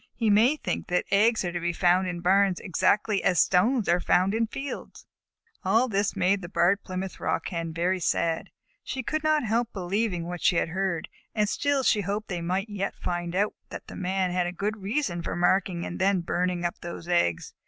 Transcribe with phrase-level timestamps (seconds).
[0.15, 3.99] He may think that eggs are to be found in barns exactly as stones are
[3.99, 5.05] found in fields."
[5.63, 8.49] All this made the Barred Plymouth Rock Hen very sad.
[8.83, 12.67] She could not help believing what she had heard, and still she hoped they might
[12.67, 16.65] yet find out that the Man had a good reason for marking and then burning
[16.65, 17.53] up those eggs.